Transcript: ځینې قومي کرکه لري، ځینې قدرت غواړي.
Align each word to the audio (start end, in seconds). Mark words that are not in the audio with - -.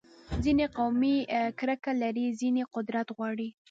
ځینې 0.43 0.65
قومي 0.77 1.15
کرکه 1.59 1.91
لري، 2.01 2.27
ځینې 2.41 2.61
قدرت 2.75 3.07
غواړي. 3.17 3.49